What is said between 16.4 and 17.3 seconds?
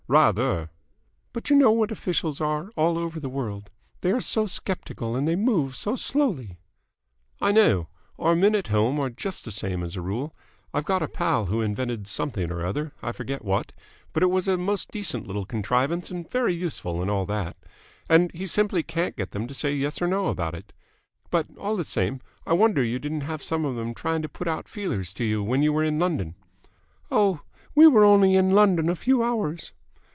useful and all